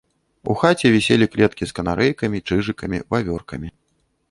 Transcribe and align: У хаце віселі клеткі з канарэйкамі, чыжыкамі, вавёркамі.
У 0.53 0.53
хаце 0.61 0.89
віселі 0.95 1.27
клеткі 1.35 1.67
з 1.73 1.77
канарэйкамі, 1.81 2.43
чыжыкамі, 2.51 3.05
вавёркамі. 3.15 3.69